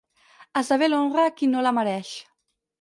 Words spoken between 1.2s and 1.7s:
a qui no